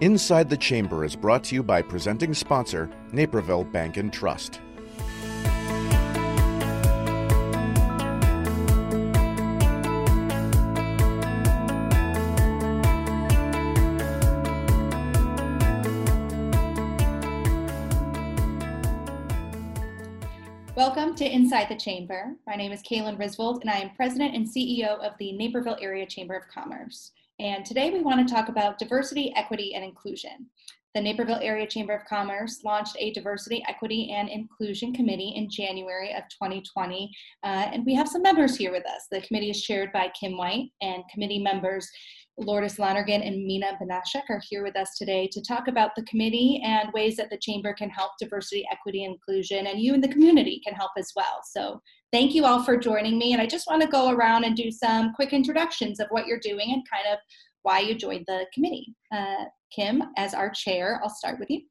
[0.00, 4.60] Inside the Chamber is brought to you by presenting sponsor, Naperville Bank and Trust.
[20.76, 22.36] Welcome to Inside the Chamber.
[22.46, 26.06] My name is Kaylin Risvold, and I am President and CEO of the Naperville Area
[26.06, 27.10] Chamber of Commerce.
[27.40, 30.50] And today we want to talk about diversity, equity, and inclusion.
[30.94, 36.12] The Naperville Area Chamber of Commerce launched a Diversity, Equity, and Inclusion Committee in January
[36.14, 37.14] of 2020.
[37.44, 39.06] Uh, and we have some members here with us.
[39.12, 41.88] The committee is chaired by Kim White, and committee members
[42.38, 46.62] Lourdes Lonergan and Mina Banashak are here with us today to talk about the committee
[46.64, 50.60] and ways that the Chamber can help diversity, equity, inclusion, and you in the community
[50.64, 51.40] can help as well.
[51.52, 51.80] So
[52.12, 53.32] thank you all for joining me.
[53.32, 56.40] And I just want to go around and do some quick introductions of what you're
[56.40, 57.18] doing and kind of
[57.62, 58.94] why you joined the committee.
[59.12, 59.44] Uh,
[59.74, 61.62] Kim, as our chair, I'll start with you.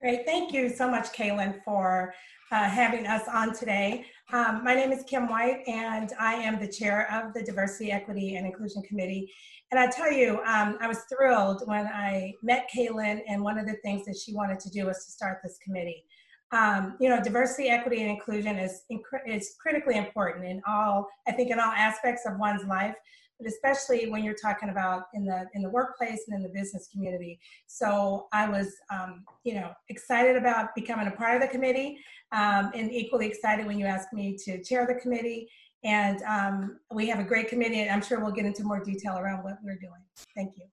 [0.00, 0.26] Great.
[0.26, 2.12] Thank you so much, Kaylin, for
[2.50, 4.04] uh, having us on today.
[4.34, 8.36] Um, my name is Kim White, and I am the chair of the Diversity, Equity,
[8.36, 9.30] and Inclusion Committee.
[9.70, 13.66] And I tell you, um, I was thrilled when I met Kaylin, and one of
[13.66, 16.06] the things that she wanted to do was to start this committee.
[16.50, 18.84] Um, you know, diversity, equity, and inclusion is,
[19.26, 22.94] is critically important in all, I think, in all aspects of one's life,
[23.42, 26.88] but especially when you're talking about in the in the workplace and in the business
[26.92, 27.40] community.
[27.66, 31.98] So I was, um, you know, excited about becoming a part of the committee,
[32.32, 35.48] um, and equally excited when you asked me to chair the committee.
[35.84, 39.18] And um, we have a great committee, and I'm sure we'll get into more detail
[39.18, 40.00] around what we're doing.
[40.36, 40.66] Thank you.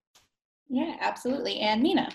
[0.69, 1.59] Yeah, absolutely.
[1.61, 2.09] And Mina.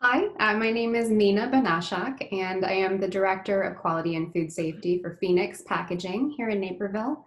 [0.00, 4.32] Hi, uh, my name is Mina Banashak, and I am the Director of Quality and
[4.32, 7.24] Food Safety for Phoenix Packaging here in Naperville.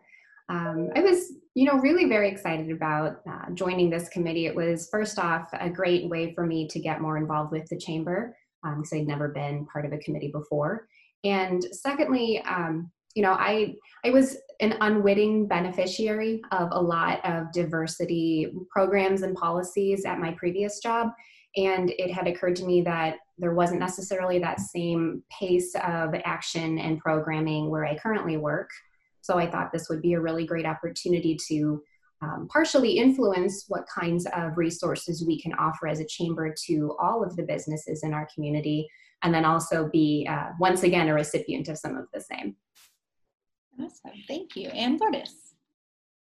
[0.49, 4.45] Um, I was, you know, really very excited about uh, joining this committee.
[4.45, 7.77] It was, first off, a great way for me to get more involved with the
[7.77, 10.87] chamber because um, I'd never been part of a committee before.
[11.23, 17.51] And secondly, um, you know, I I was an unwitting beneficiary of a lot of
[17.53, 21.09] diversity programs and policies at my previous job.
[21.55, 26.79] And it had occurred to me that there wasn't necessarily that same pace of action
[26.79, 28.69] and programming where I currently work.
[29.25, 31.81] So I thought this would be a really great opportunity to
[32.21, 37.23] um, partially influence what kinds of resources we can offer as a chamber to all
[37.23, 38.87] of the businesses in our community,
[39.23, 42.55] and then also be, uh, once again, a recipient of some of the same.
[43.81, 44.11] Awesome.
[44.27, 44.69] Thank you.
[44.69, 45.55] And Lourdes.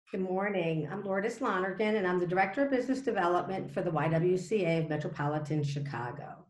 [0.09, 0.87] Good morning.
[0.89, 5.63] I'm Lourdes Lonergan, and I'm the Director of Business Development for the YWCA of Metropolitan
[5.63, 6.45] Chicago.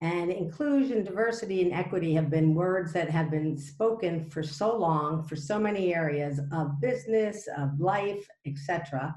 [0.00, 5.24] And inclusion, diversity, and equity have been words that have been spoken for so long
[5.24, 9.12] for so many areas of business, of life, etc.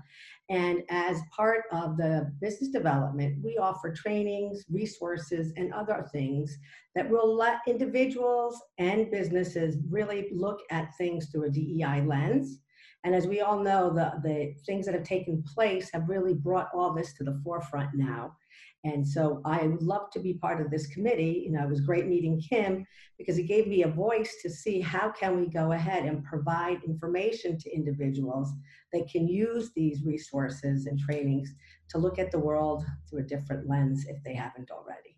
[0.50, 6.58] And as part of the business development, we offer trainings, resources, and other things
[6.96, 12.60] that will let individuals and businesses really look at things through a DEI lens.
[13.04, 16.70] And as we all know, the, the things that have taken place have really brought
[16.74, 18.36] all this to the forefront now.
[18.84, 21.44] And so I would love to be part of this committee.
[21.46, 22.86] You know, it was great meeting Kim
[23.18, 26.84] because it gave me a voice to see how can we go ahead and provide
[26.84, 28.52] information to individuals
[28.92, 31.54] that can use these resources and trainings
[31.90, 35.11] to look at the world through a different lens if they haven't already.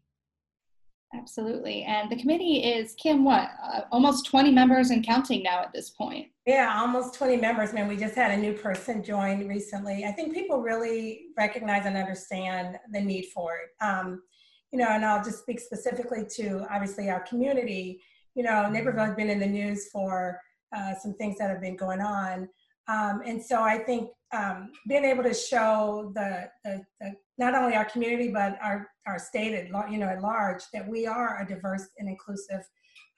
[1.14, 1.84] Absolutely.
[1.84, 5.92] And the committee is, Kim, what, uh, almost 20 members and counting now at this
[5.92, 6.28] point?
[6.48, 7.88] Yeah, almost 20 members, man.
[7.88, 10.06] We just had a new person join recently.
[10.06, 13.84] I think people really recognize and understand the need for it.
[13.84, 14.24] Um,
[14.72, 18.02] you know, and I'll just speak specifically to obviously our community.
[18.34, 20.40] You know, Naperville has been in the news for
[20.76, 22.50] uh, some things that have been going on.
[22.88, 27.76] Um, and so I think um, being able to show the, the, the, not only
[27.76, 31.48] our community but our, our state at you know at large that we are a
[31.48, 32.62] diverse and inclusive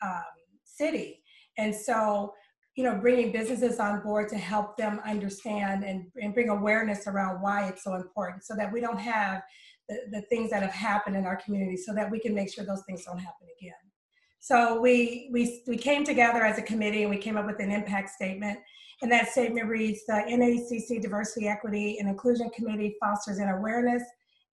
[0.03, 0.23] um,
[0.63, 1.21] city,
[1.57, 2.33] and so
[2.75, 7.41] you know bringing businesses on board to help them understand and, and bring awareness around
[7.41, 9.41] why it's so important, so that we don't have
[9.89, 12.65] the, the things that have happened in our community, so that we can make sure
[12.65, 13.73] those things don't happen again.
[14.39, 17.71] So we we we came together as a committee and we came up with an
[17.71, 18.59] impact statement
[19.01, 24.03] and that statement reads, the NACC Diversity, Equity, and Inclusion Committee fosters an awareness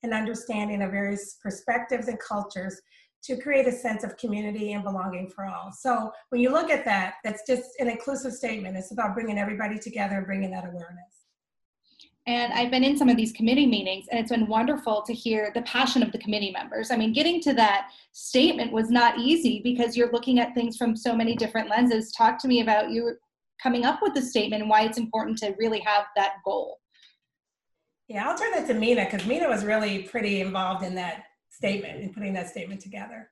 [0.02, 2.80] and understanding of various perspectives and cultures
[3.22, 5.70] to create a sense of community and belonging for all.
[5.70, 8.76] So when you look at that, that's just an inclusive statement.
[8.76, 11.22] It's about bringing everybody together and bringing that awareness.
[12.26, 15.50] And I've been in some of these committee meetings, and it's been wonderful to hear
[15.54, 16.92] the passion of the committee members.
[16.92, 20.94] I mean, getting to that statement was not easy because you're looking at things from
[20.94, 22.12] so many different lenses.
[22.12, 23.16] Talk to me about you
[23.62, 26.78] coming up with the statement and why it's important to really have that goal.
[28.08, 32.02] Yeah, I'll turn that to Mina because Mina was really pretty involved in that statement
[32.02, 33.30] and putting that statement together.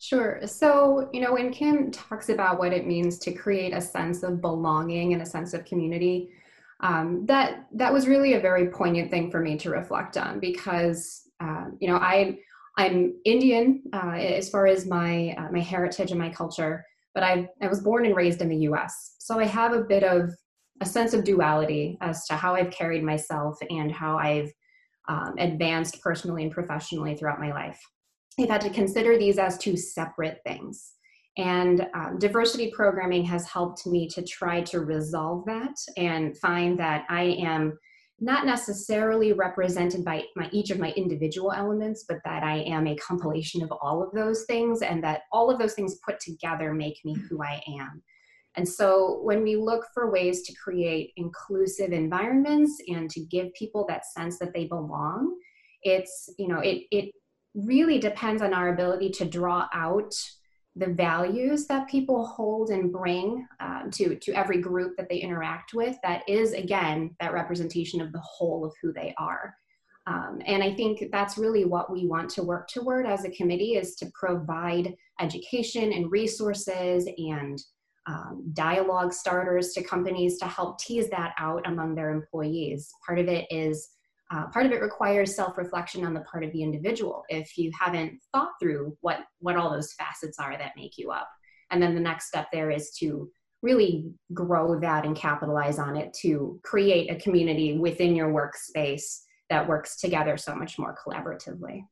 [0.00, 0.40] Sure.
[0.46, 4.40] So, you know, when Kim talks about what it means to create a sense of
[4.40, 6.30] belonging and a sense of community,
[6.80, 11.22] um, that that was really a very poignant thing for me to reflect on because,
[11.40, 12.38] um, you know, I
[12.76, 17.48] I'm Indian uh, as far as my uh, my heritage and my culture, but I
[17.62, 20.30] I was born and raised in the U.S., so I have a bit of
[20.80, 24.52] a sense of duality as to how I've carried myself and how I've
[25.08, 27.80] um, advanced personally and professionally throughout my life.
[28.38, 30.92] I've had to consider these as two separate things.
[31.36, 37.04] And um, diversity programming has helped me to try to resolve that and find that
[37.08, 37.78] I am
[38.20, 42.96] not necessarily represented by my, each of my individual elements, but that I am a
[42.96, 46.98] compilation of all of those things, and that all of those things put together make
[47.04, 48.02] me who I am.
[48.56, 53.86] And so, when we look for ways to create inclusive environments and to give people
[53.88, 55.36] that sense that they belong,
[55.82, 57.12] it's you know it it
[57.54, 60.12] really depends on our ability to draw out
[60.78, 65.74] the values that people hold and bring um, to to every group that they interact
[65.74, 69.54] with that is again that representation of the whole of who they are.
[70.06, 73.74] Um, and i think that's really what we want to work toward as a committee
[73.74, 77.62] is to provide education and resources and
[78.08, 82.90] um, dialogue starters to companies to help tease that out among their employees.
[83.06, 83.90] Part of it is
[84.30, 88.20] uh, part of it requires self-reflection on the part of the individual if you haven't
[88.32, 91.28] thought through what what all those facets are that make you up
[91.70, 93.30] and then the next step there is to
[93.62, 99.20] really grow that and capitalize on it to create a community within your workspace
[99.50, 101.82] that works together so much more collaboratively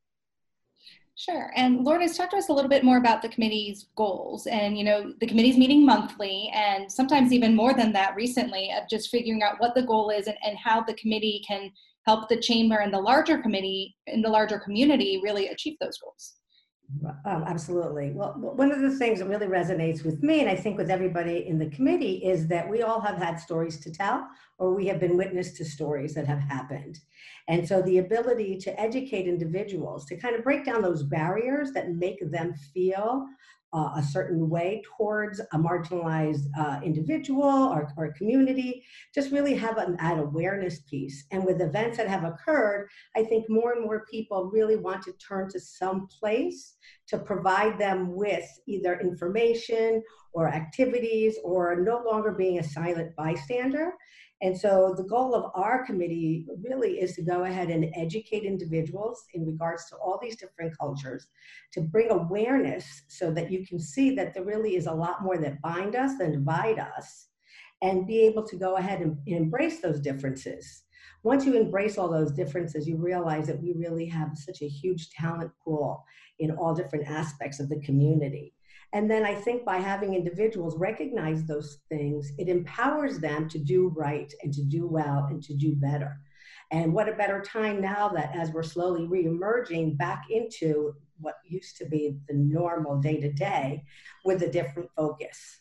[1.19, 1.51] Sure.
[1.57, 4.47] And Lourdes, talk to us a little bit more about the committee's goals.
[4.47, 8.87] And, you know, the committee's meeting monthly and sometimes even more than that recently of
[8.87, 11.73] just figuring out what the goal is and, and how the committee can
[12.07, 16.35] help the chamber and the larger committee in the larger community really achieve those goals.
[17.25, 18.13] Um, absolutely.
[18.13, 21.49] Well, one of the things that really resonates with me, and I think with everybody
[21.49, 25.01] in the committee, is that we all have had stories to tell, or we have
[25.01, 27.01] been witness to stories that have happened.
[27.49, 31.91] And so the ability to educate individuals, to kind of break down those barriers that
[31.91, 33.27] make them feel
[33.73, 38.85] uh, a certain way towards a marginalized uh, individual or, or community,
[39.15, 41.27] just really have an, an awareness piece.
[41.31, 45.13] And with events that have occurred, I think more and more people really want to
[45.13, 46.77] turn to some place
[47.09, 50.03] to provide them with either information
[50.33, 53.93] or activities or no longer being a silent bystander.
[54.43, 59.25] And so the goal of our committee really is to go ahead and educate individuals
[59.33, 61.27] in regards to all these different cultures,
[61.73, 65.39] to bring awareness so that you can see that there really is a lot more
[65.39, 67.29] that bind us than divide us,
[67.83, 70.83] and be able to go ahead and, embrace those differences.
[71.23, 75.11] Once you embrace all those differences, you realize that we really have such a huge
[75.11, 76.05] talent pool
[76.39, 78.53] in all different aspects of the community.
[78.97, 83.89] And then I think by having individuals recognize those things, it empowers them to do
[83.95, 86.19] right and to do well and to do better.
[86.71, 91.77] And what a better time now that as we're slowly reemerging back into what used
[91.77, 93.85] to be the normal day to day
[94.25, 95.61] with a different focus.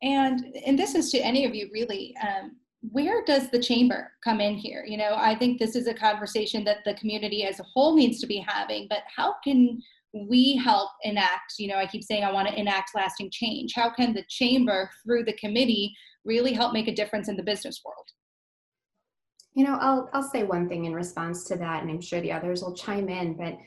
[0.00, 2.14] And and this is to any of you really.
[2.22, 2.52] Um,
[2.90, 4.84] where does the chamber come in here?
[4.86, 8.20] You know, I think this is a conversation that the community as a whole needs
[8.20, 8.88] to be having.
[8.90, 9.80] But how can
[10.14, 13.72] we help enact, you know, I keep saying I want to enact lasting change.
[13.74, 15.94] How can the chamber, through the committee,
[16.24, 18.06] really help make a difference in the business world?
[19.54, 22.32] You know, I'll I'll say one thing in response to that, and I'm sure the
[22.32, 23.36] others will chime in.
[23.36, 23.58] But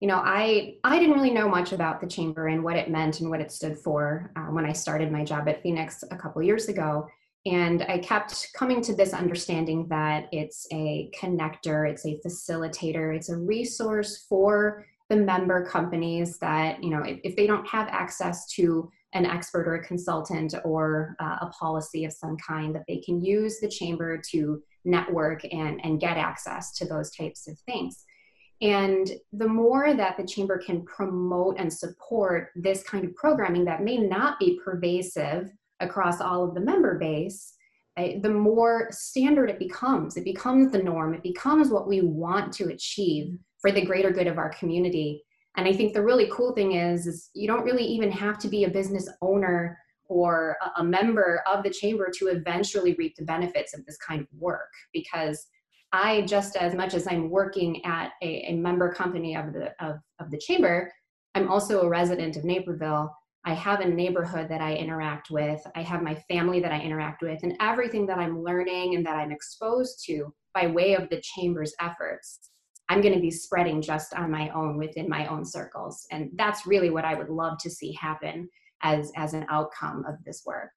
[0.00, 3.20] you know, I I didn't really know much about the chamber and what it meant
[3.20, 6.42] and what it stood for uh, when I started my job at Phoenix a couple
[6.42, 7.08] years ago.
[7.44, 13.30] And I kept coming to this understanding that it's a connector, it's a facilitator, it's
[13.30, 18.46] a resource for the member companies that you know if, if they don't have access
[18.46, 22.96] to an expert or a consultant or uh, a policy of some kind that they
[22.96, 28.06] can use the chamber to network and, and get access to those types of things.
[28.62, 33.82] And the more that the chamber can promote and support this kind of programming that
[33.82, 35.50] may not be pervasive
[35.80, 37.52] across all of the member base
[37.98, 40.16] eh, the more standard it becomes.
[40.16, 41.12] It becomes the norm.
[41.12, 45.22] It becomes what we want to achieve for the greater good of our community.
[45.56, 48.48] And I think the really cool thing is, is you don't really even have to
[48.48, 49.78] be a business owner
[50.08, 54.26] or a member of the chamber to eventually reap the benefits of this kind of
[54.38, 55.46] work because
[55.92, 59.96] I just as much as I'm working at a, a member company of the of,
[60.18, 60.92] of the chamber,
[61.34, 63.10] I'm also a resident of Naperville
[63.44, 65.60] I have a neighborhood that I interact with.
[65.74, 69.16] I have my family that I interact with, and everything that I'm learning and that
[69.16, 72.50] I'm exposed to by way of the chamber's efforts,
[72.88, 76.06] I'm going to be spreading just on my own within my own circles.
[76.10, 78.48] And that's really what I would love to see happen
[78.82, 80.72] as, as an outcome of this work.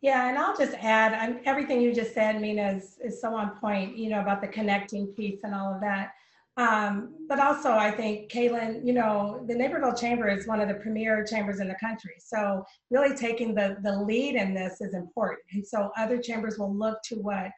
[0.00, 3.56] Yeah, and I'll just add, I'm, everything you just said, Mina, is, is so on
[3.58, 6.12] point, you know, about the connecting piece and all of that.
[6.56, 10.74] Um, but also, I think, Kaylin, you know, the Naperville Chamber is one of the
[10.74, 12.14] premier chambers in the country.
[12.18, 15.40] So really taking the, the lead in this is important.
[15.52, 17.50] And so other chambers will look to what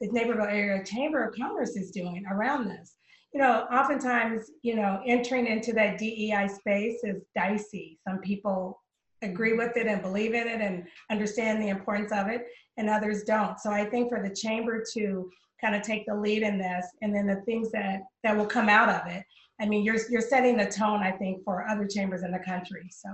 [0.00, 2.94] the Naperville Area Chamber of Commerce is doing around this.
[3.34, 7.98] You know, oftentimes, you know, entering into that DEI space is dicey.
[8.06, 8.80] Some people
[9.22, 9.58] agree mm-hmm.
[9.58, 13.58] with it and believe in it and understand the importance of it, and others don't.
[13.58, 15.30] So I think for the chamber to
[15.64, 18.68] kind of take the lead in this and then the things that that will come
[18.68, 19.24] out of it
[19.60, 22.88] i mean you're you're setting the tone i think for other chambers in the country
[22.90, 23.08] so.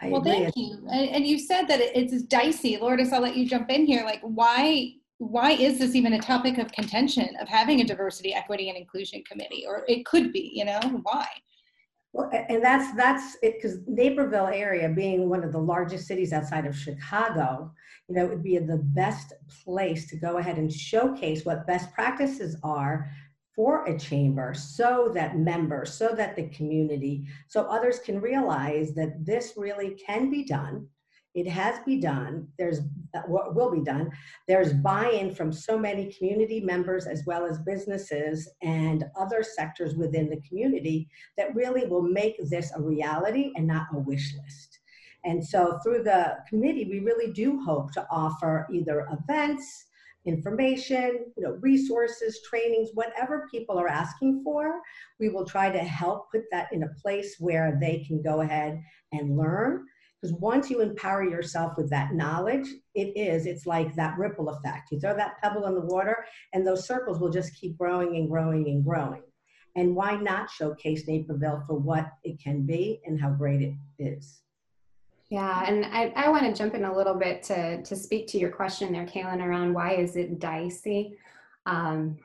[0.00, 0.78] I well thank you.
[0.92, 2.76] And, and you said that it's dicey.
[2.76, 4.04] Lourdes i'll let you jump in here.
[4.04, 8.68] Like why why is this even a topic of contention of having a diversity equity
[8.68, 9.64] and inclusion committee?
[9.66, 11.26] Or it could be you know why?
[12.12, 16.66] Well, and that's that's it because Naperville area being one of the largest cities outside
[16.66, 17.70] of Chicago,
[18.08, 19.34] you know, it would be the best
[19.64, 23.10] place to go ahead and showcase what best practices are
[23.54, 29.26] for a chamber so that members, so that the community, so others can realize that
[29.26, 30.86] this really can be done
[31.34, 32.48] it has been done.
[32.58, 32.80] There's
[33.14, 34.10] uh, what will be done.
[34.46, 40.28] There's buy-in from so many community members as well as businesses and other sectors within
[40.30, 44.80] the community that really will make this a reality and not a wish list.
[45.24, 49.86] And so through the committee, we really do hope to offer either events,
[50.24, 54.80] information, you know, resources, trainings, whatever people are asking for,
[55.18, 58.80] we will try to help put that in a place where they can go ahead
[59.12, 59.84] and learn
[60.20, 64.90] because once you empower yourself with that knowledge, it is, it's like that ripple effect.
[64.90, 68.28] You throw that pebble in the water, and those circles will just keep growing and
[68.28, 69.22] growing and growing.
[69.76, 74.40] And why not showcase Naperville for what it can be and how great it is?
[75.30, 78.38] Yeah, and I, I want to jump in a little bit to, to speak to
[78.38, 81.16] your question there, Kaylin, around why is it dicey?
[81.66, 82.16] Um,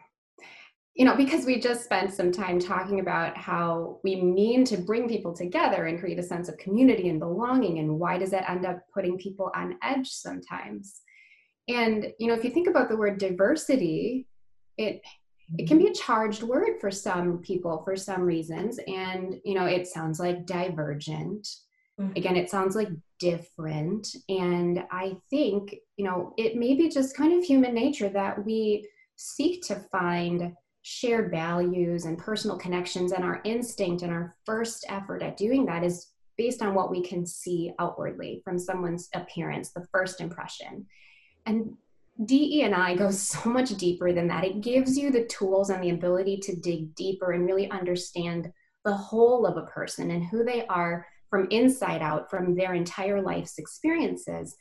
[0.95, 5.09] you know, because we just spent some time talking about how we mean to bring
[5.09, 8.65] people together and create a sense of community and belonging, and why does that end
[8.65, 11.01] up putting people on edge sometimes?
[11.67, 14.27] And you know, if you think about the word diversity,
[14.77, 15.01] it
[15.57, 19.65] it can be a charged word for some people for some reasons, and you know,
[19.65, 21.47] it sounds like divergent.
[21.99, 22.17] Mm-hmm.
[22.17, 27.33] Again, it sounds like different, and I think you know, it may be just kind
[27.33, 30.53] of human nature that we seek to find
[30.83, 35.83] shared values and personal connections and our instinct and our first effort at doing that
[35.83, 40.85] is based on what we can see outwardly from someone's appearance the first impression.
[41.45, 41.75] And
[42.25, 44.43] de and i goes so much deeper than that.
[44.43, 48.51] It gives you the tools and the ability to dig deeper and really understand
[48.83, 53.21] the whole of a person and who they are from inside out from their entire
[53.21, 54.57] life's experiences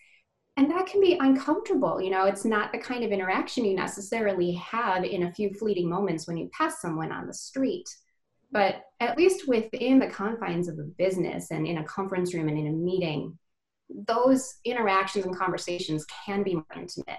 [0.56, 4.52] and that can be uncomfortable you know it's not the kind of interaction you necessarily
[4.52, 7.88] have in a few fleeting moments when you pass someone on the street.
[8.50, 12.58] But at least within the confines of a business and in a conference room and
[12.58, 13.38] in a meeting
[14.06, 17.18] those interactions and conversations can be more intimate.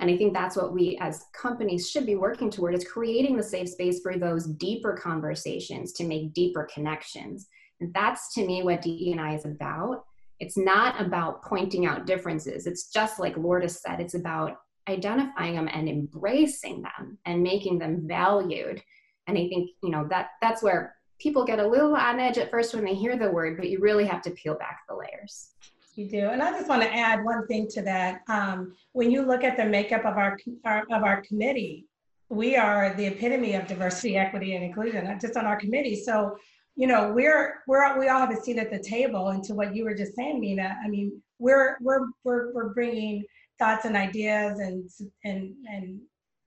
[0.00, 3.42] And i think that's what we as companies should be working toward is creating the
[3.42, 7.48] safe space for those deeper conversations to make deeper connections.
[7.80, 10.04] And that's to me what DE&I is about
[10.40, 12.66] it's not about pointing out differences.
[12.66, 14.56] It's just like Lourdes said, it's about
[14.88, 18.82] identifying them and embracing them and making them valued.
[19.26, 22.50] And I think, you know, that that's where people get a little on edge at
[22.50, 25.50] first when they hear the word, but you really have to peel back the layers.
[25.94, 28.20] You do, and I just want to add one thing to that.
[28.28, 31.86] Um, when you look at the makeup of our, our of our committee,
[32.28, 35.96] we are the epitome of diversity, equity, and inclusion, just on our committee.
[35.96, 36.36] So
[36.76, 39.28] you know, we're we're we all have a seat at the table.
[39.28, 43.24] And to what you were just saying, Mina, I mean, we're we're we're we're bringing
[43.58, 44.88] thoughts and ideas and
[45.24, 45.98] and and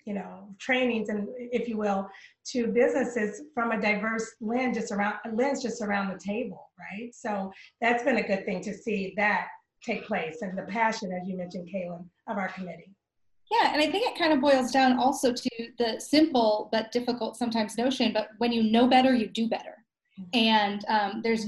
[0.05, 2.07] you know trainings and if you will
[2.45, 7.51] to businesses from a diverse lens just around lens just around the table right so
[7.81, 9.47] that's been a good thing to see that
[9.83, 12.95] take place and the passion as you mentioned kaylin of our committee
[13.51, 17.35] yeah, and I think it kind of boils down also to the simple but difficult
[17.35, 19.78] sometimes notion, but when you know better, you do better
[20.33, 21.45] and um, there's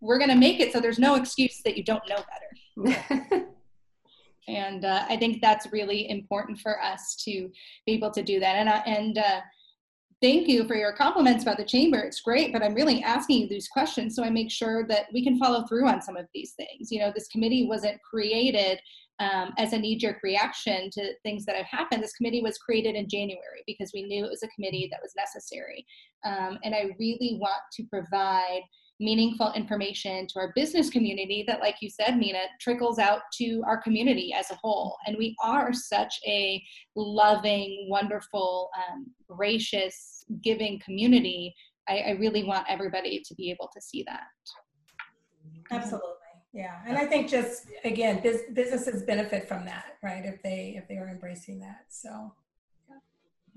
[0.00, 3.04] we're going to make it so there's no excuse that you don't know better
[4.48, 7.50] and uh, i think that's really important for us to
[7.86, 9.40] be able to do that and uh, and uh,
[10.24, 11.98] thank you for your compliments about the chamber.
[11.98, 15.22] It's great, but I'm really asking you these questions so I make sure that we
[15.22, 16.90] can follow through on some of these things.
[16.90, 18.80] You know, this committee wasn't created
[19.18, 22.02] um, as a knee jerk reaction to things that have happened.
[22.02, 25.12] This committee was created in January because we knew it was a committee that was
[25.14, 25.84] necessary.
[26.24, 28.62] Um, and I really want to provide
[29.00, 33.80] meaningful information to our business community that, like you said, Mina, trickles out to our
[33.82, 34.96] community as a whole.
[35.06, 36.62] And we are such a
[36.94, 41.54] loving, wonderful, um, gracious, giving community.
[41.88, 44.22] I, I really want everybody to be able to see that.
[45.70, 46.10] Absolutely.
[46.52, 50.24] Yeah, and I think just again, biz- businesses benefit from that, right?
[50.24, 52.32] If they if they are embracing that, so.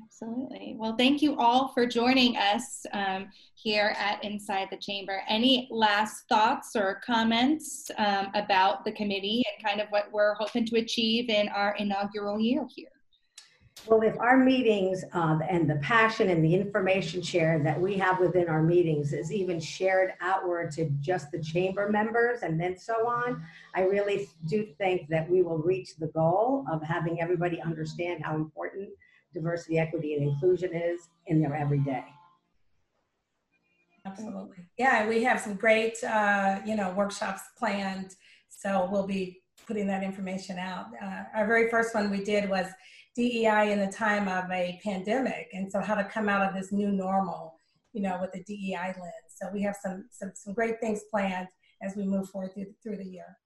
[0.03, 0.75] Absolutely.
[0.77, 5.21] Well, thank you all for joining us um, here at Inside the Chamber.
[5.27, 10.65] Any last thoughts or comments um, about the committee and kind of what we're hoping
[10.67, 12.89] to achieve in our inaugural year here?
[13.85, 18.19] Well, if our meetings uh, and the passion and the information shared that we have
[18.19, 23.07] within our meetings is even shared outward to just the chamber members and then so
[23.07, 23.41] on,
[23.75, 28.35] I really do think that we will reach the goal of having everybody understand how
[28.35, 28.89] important
[29.33, 32.03] diversity, equity, and inclusion is in their everyday.
[34.05, 34.57] Absolutely.
[34.77, 38.15] Yeah, we have some great, uh, you know, workshops planned.
[38.49, 40.87] So we'll be putting that information out.
[41.01, 42.67] Uh, our very first one we did was
[43.15, 46.71] DEI in the time of a pandemic, and so how to come out of this
[46.71, 47.55] new normal,
[47.91, 49.33] you know, with the DEI lens.
[49.35, 51.47] So we have some some, some great things planned
[51.81, 53.37] as we move forward through, through the year.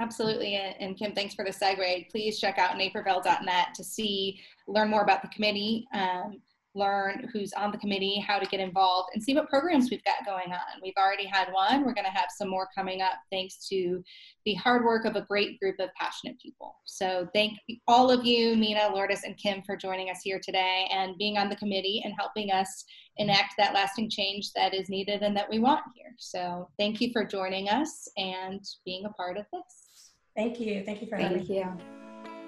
[0.00, 0.54] Absolutely.
[0.54, 2.10] And Kim, thanks for the segue.
[2.10, 6.40] Please check out naperville.net to see, learn more about the committee, um,
[6.74, 10.24] learn who's on the committee, how to get involved, and see what programs we've got
[10.24, 10.80] going on.
[10.82, 11.84] We've already had one.
[11.84, 14.02] We're going to have some more coming up thanks to
[14.46, 16.76] the hard work of a great group of passionate people.
[16.86, 21.18] So thank all of you, Mina, Lourdes, and Kim, for joining us here today and
[21.18, 22.84] being on the committee and helping us
[23.16, 26.14] enact that lasting change that is needed and that we want here.
[26.18, 29.89] So thank you for joining us and being a part of this.
[30.36, 30.82] Thank you.
[30.84, 31.76] Thank you for having Thank you.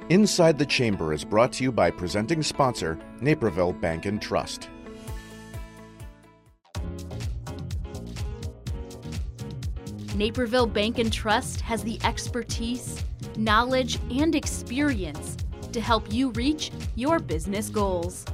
[0.09, 4.69] Inside the Chamber is brought to you by presenting sponsor, Naperville Bank and Trust.
[10.15, 13.03] Naperville Bank and Trust has the expertise,
[13.37, 15.37] knowledge, and experience
[15.73, 18.25] to help you reach your business goals.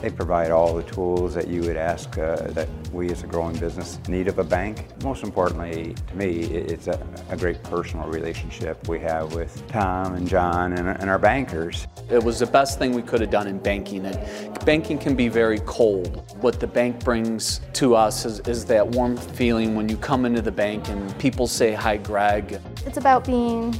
[0.00, 3.58] They provide all the tools that you would ask uh, that we as a growing
[3.58, 4.86] business need of a bank.
[5.04, 10.26] Most importantly, to me, it's a, a great personal relationship we have with Tom and
[10.26, 11.86] John and, and, our bankers.
[12.08, 14.06] It was the best thing we could have done in banking.
[14.06, 16.34] And banking can be very cold.
[16.40, 20.40] What the bank brings to us is, is that warm feeling when you come into
[20.40, 22.58] the bank and people say, Hi, Greg.
[22.86, 23.78] It's about being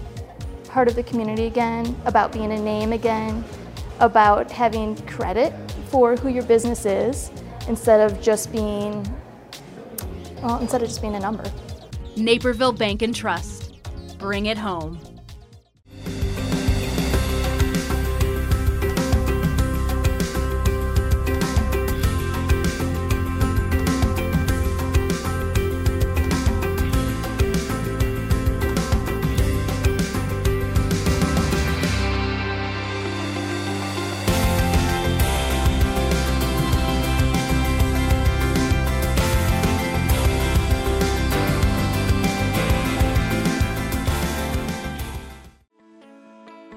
[0.64, 3.42] part of the community again, about being a name again,
[4.00, 5.54] about having credit
[5.90, 7.30] for who your business is
[7.68, 9.04] instead of just being,
[10.42, 11.44] well, instead of just being a number.
[12.16, 13.72] Naperville Bank and Trust.
[14.18, 14.98] Bring it home.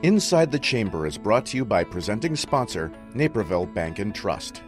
[0.03, 4.61] Inside the Chamber is brought to you by presenting sponsor, Naperville Bank and Trust.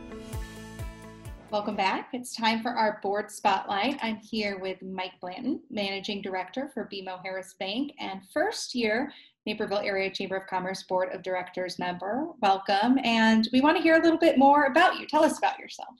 [1.51, 2.07] Welcome back.
[2.13, 3.99] It's time for our board spotlight.
[4.01, 9.11] I'm here with Mike Blanton, Managing Director for BMO Harris Bank and first year
[9.45, 12.27] Naperville Area Chamber of Commerce Board of Directors member.
[12.41, 12.97] Welcome.
[13.03, 15.05] And we want to hear a little bit more about you.
[15.05, 15.95] Tell us about yourself.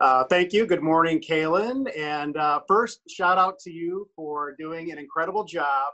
[0.00, 0.66] Uh, thank you.
[0.66, 1.94] Good morning, Kaylin.
[1.94, 5.92] And uh, first, shout out to you for doing an incredible job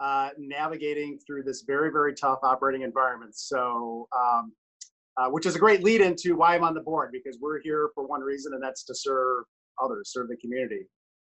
[0.00, 3.34] uh, navigating through this very, very tough operating environment.
[3.36, 4.52] So, um,
[5.16, 7.90] uh, which is a great lead into why I'm on the board because we're here
[7.94, 9.44] for one reason, and that's to serve
[9.82, 10.86] others, serve the community.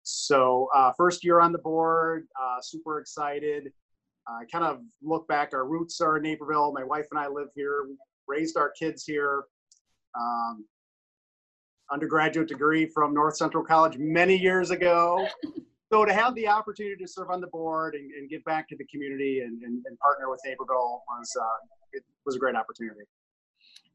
[0.03, 3.71] So, uh, first year on the board, uh, super excited.
[4.27, 6.71] I kind of look back, our roots are in Naperville.
[6.73, 7.87] My wife and I live here,
[8.27, 9.43] raised our kids here.
[10.19, 10.65] Um,
[11.91, 15.27] undergraduate degree from North Central College many years ago.
[15.91, 18.77] So to have the opportunity to serve on the board and, and give back to
[18.77, 23.01] the community and, and, and partner with Naperville was uh, was a great opportunity.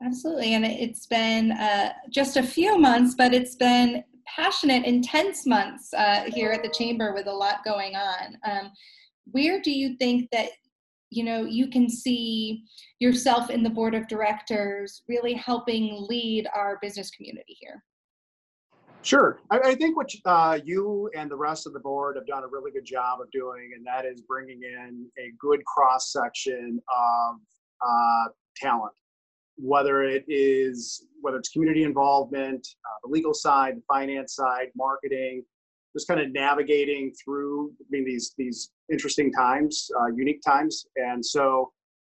[0.05, 5.95] Absolutely, and it's been uh, just a few months, but it's been passionate, intense months
[5.95, 8.37] uh, here at the chamber with a lot going on.
[8.45, 8.73] Um,
[9.31, 10.51] where do you think that
[11.09, 12.65] you know you can see
[12.99, 17.83] yourself in the board of directors really helping lead our business community here
[19.07, 19.38] Sure.
[19.53, 22.49] I, I think what uh, you and the rest of the board have done a
[22.49, 27.37] really good job of doing, and that is bringing in a good cross section of
[27.81, 28.25] uh,
[28.57, 28.95] talent,
[29.59, 35.45] whether it is whether it's community involvement, uh, the legal side, the finance side, marketing,
[35.95, 41.25] just kind of navigating through I mean, these these interesting times, uh, unique times, and
[41.25, 41.73] so.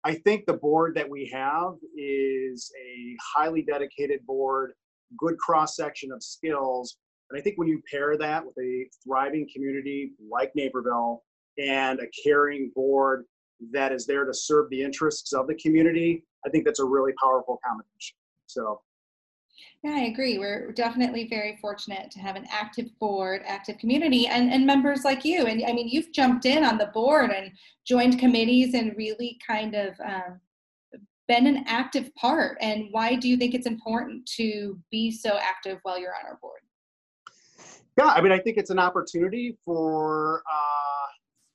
[0.05, 4.71] I think the board that we have is a highly dedicated board
[5.17, 6.97] good cross section of skills.
[7.29, 11.23] And I think when you pair that with a thriving community like Naperville
[11.57, 13.25] and a caring board
[13.71, 17.13] that is there to serve the interests of the community, I think that's a really
[17.21, 18.15] powerful combination.
[18.47, 18.81] So,
[19.83, 20.39] yeah, I agree.
[20.39, 25.25] We're definitely very fortunate to have an active board, active community, and, and members like
[25.25, 25.45] you.
[25.45, 27.51] And I mean, you've jumped in on the board and
[27.85, 30.39] joined committees and really kind of um,
[31.29, 35.77] been an active part and why do you think it's important to be so active
[35.83, 36.59] while you're on our board?
[37.97, 41.07] Yeah i mean i think it's an opportunity for uh,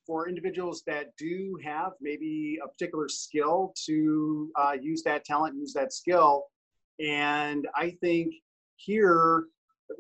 [0.07, 5.73] for individuals that do have maybe a particular skill to uh, use that talent use
[5.75, 6.45] that skill.
[7.01, 8.35] And i think
[8.77, 9.47] here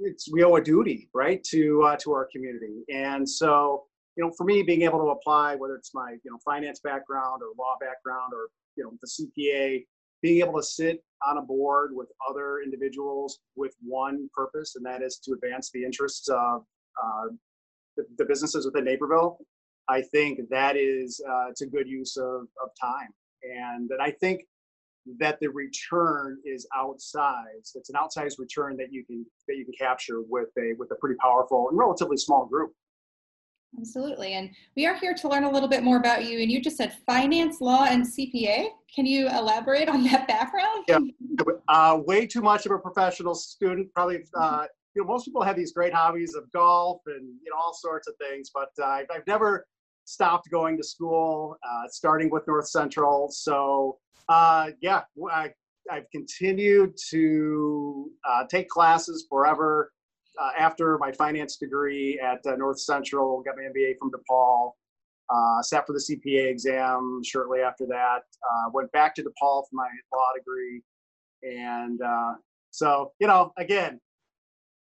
[0.00, 2.84] it's we owe a duty right to uh, to our community.
[2.92, 3.84] And so
[4.16, 7.42] you know for me being able to apply whether it's my you know finance background
[7.42, 9.84] or law background or you know the CPA,
[10.22, 15.02] being able to sit on a board with other individuals with one purpose, and that
[15.02, 16.64] is to advance the interests of
[17.02, 17.28] uh,
[17.96, 19.38] the, the, businesses within Naperville.
[19.88, 23.08] I think that is uh, it's a good use of, of time,
[23.42, 24.44] and and I think
[25.18, 27.74] that the return is outsized.
[27.74, 30.96] It's an outsized return that you can that you can capture with a with a
[30.96, 32.72] pretty powerful and relatively small group.
[33.78, 34.34] Absolutely.
[34.34, 36.40] And we are here to learn a little bit more about you.
[36.40, 38.68] And you just said finance, law, and CPA.
[38.94, 40.84] Can you elaborate on that background?
[40.88, 40.98] Yeah,
[41.68, 43.92] uh, way too much of a professional student.
[43.92, 47.56] Probably, uh, you know, most people have these great hobbies of golf and you know
[47.56, 49.66] all sorts of things, but uh, I've, never
[50.04, 51.56] stopped going to school.
[51.68, 55.50] Uh, starting with North Central, so uh, yeah, I,
[55.90, 59.90] I've continued to uh, take classes forever
[60.40, 64.72] uh, after my finance degree at uh, North Central, got my MBA from DePaul,
[65.30, 69.70] uh, sat for the CPA exam shortly after that, uh, went back to DePaul for
[69.72, 70.82] my law degree.
[71.42, 72.34] And uh,
[72.70, 74.00] so, you know, again,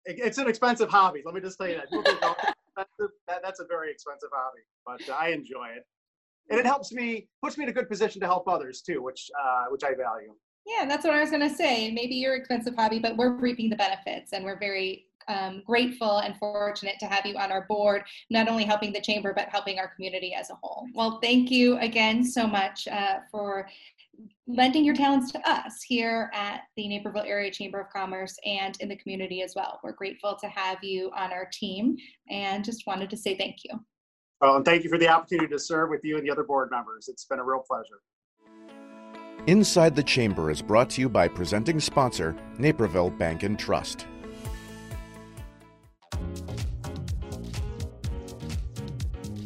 [0.06, 1.22] it, it's an expensive hobby.
[1.24, 2.36] Let me just tell you that.
[3.28, 5.84] that that's a very expensive hobby, but I enjoy it.
[6.48, 9.30] And it helps me, puts me in a good position to help others too, which,
[9.40, 10.34] uh, which I value.
[10.66, 11.90] Yeah, that's what I was going to say.
[11.90, 16.36] Maybe your expensive hobby, but we're reaping the benefits and we're very um, grateful and
[16.36, 19.88] fortunate to have you on our board, not only helping the chamber, but helping our
[19.94, 20.86] community as a whole.
[20.94, 23.68] Well, thank you again so much uh, for
[24.46, 28.88] lending your talents to us here at the Naperville Area Chamber of Commerce and in
[28.88, 29.80] the community as well.
[29.82, 31.96] We're grateful to have you on our team
[32.28, 33.78] and just wanted to say thank you.
[34.40, 36.70] Well, and thank you for the opportunity to serve with you and the other board
[36.70, 37.08] members.
[37.08, 38.00] It's been a real pleasure.
[39.46, 44.06] Inside the Chamber is brought to you by presenting sponsor, Naperville Bank and Trust.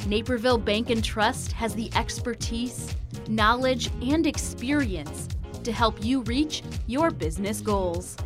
[0.07, 2.95] Naperville Bank and Trust has the expertise,
[3.29, 5.29] knowledge, and experience
[5.63, 8.17] to help you reach your business goals.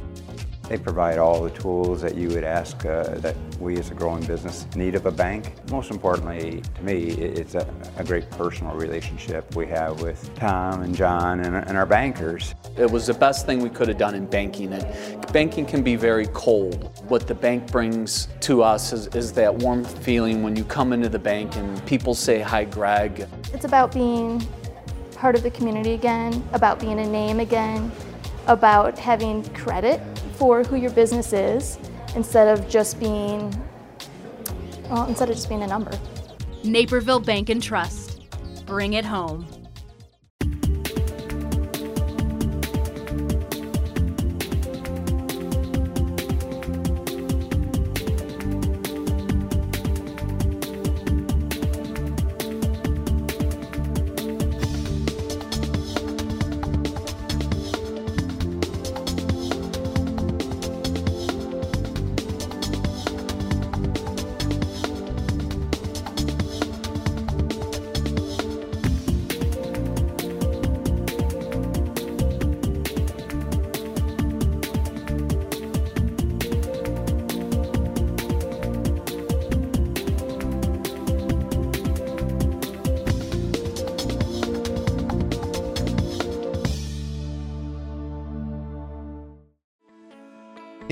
[0.69, 4.23] They provide all the tools that you would ask uh, that we as a growing
[4.27, 5.55] business need of a bank.
[5.71, 10.95] Most importantly, to me, it's a, a great personal relationship we have with Tom and
[10.95, 12.55] John and, and, our bankers.
[12.77, 14.75] It was the best thing we could have done in banking.
[14.75, 17.03] And banking can be very cold.
[17.09, 21.09] What the bank brings to us is, is that warm feeling when you come into
[21.09, 23.27] the bank and people say, hi, Greg.
[23.55, 24.47] It's about being
[25.15, 27.91] part of the community again, about being a name again,
[28.47, 30.01] about having credit
[30.39, 31.79] for who your business is
[32.15, 33.53] instead of just being,
[34.89, 35.91] well, instead of just being a number.
[36.63, 38.21] Naperville Bank and Trust.
[38.65, 39.58] Bring it home.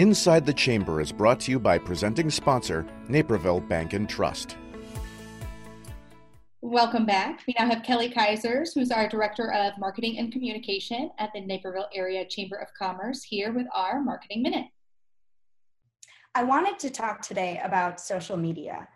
[0.07, 4.57] Inside the Chamber is brought to you by presenting sponsor, Naperville Bank and Trust.
[6.61, 7.42] Welcome back.
[7.45, 11.88] We now have Kelly Kaisers, who's our Director of Marketing and Communication at the Naperville
[11.92, 14.66] Area Chamber of Commerce, here with our Marketing Minute.
[16.37, 18.87] I wanted to talk today about social media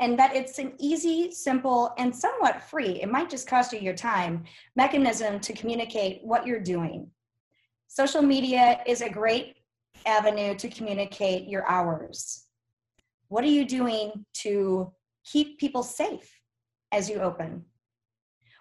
[0.00, 3.96] and that it's an easy, simple, and somewhat free, it might just cost you your
[3.96, 4.44] time,
[4.76, 7.10] mechanism to communicate what you're doing.
[7.86, 9.54] Social media is a great
[10.06, 12.46] avenue to communicate your hours.
[13.28, 14.92] What are you doing to
[15.24, 16.40] keep people safe
[16.92, 17.64] as you open?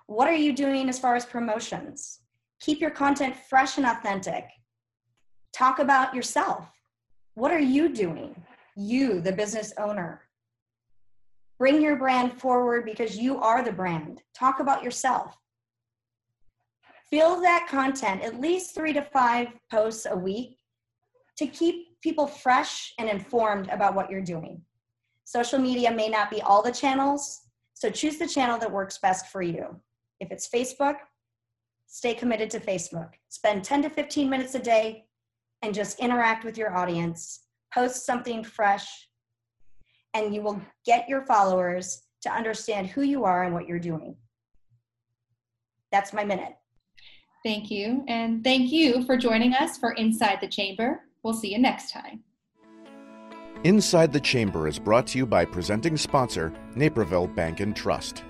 [0.08, 2.20] What are you doing as far as promotions?
[2.62, 4.46] Keep your content fresh and authentic.
[5.54, 6.70] Talk about yourself.
[7.36, 8.36] What are you doing?
[8.76, 10.22] You, the business owner.
[11.60, 14.22] Bring your brand forward because you are the brand.
[14.36, 15.36] Talk about yourself.
[17.10, 20.58] Fill that content, at least three to five posts a week,
[21.38, 24.62] to keep people fresh and informed about what you're doing.
[25.24, 27.42] Social media may not be all the channels,
[27.74, 29.76] so choose the channel that works best for you.
[30.20, 30.96] If it's Facebook,
[31.86, 33.10] stay committed to Facebook.
[33.30, 35.06] Spend 10 to 15 minutes a day
[35.62, 37.42] and just interact with your audience.
[37.74, 39.10] Post something fresh,
[40.14, 44.16] and you will get your followers to understand who you are and what you're doing.
[45.92, 46.56] That's my minute.
[47.44, 48.04] Thank you.
[48.08, 51.02] And thank you for joining us for Inside the Chamber.
[51.24, 52.24] We'll see you next time.
[53.64, 58.24] Inside the Chamber is brought to you by presenting sponsor, Naperville Bank and Trust.